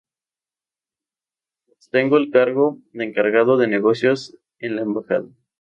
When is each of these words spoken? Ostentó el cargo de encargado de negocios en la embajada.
Ostentó 1.77 2.17
el 2.17 2.31
cargo 2.31 2.79
de 2.91 3.05
encargado 3.05 3.57
de 3.57 3.67
negocios 3.67 4.35
en 4.57 4.77
la 4.77 4.81
embajada. 4.81 5.27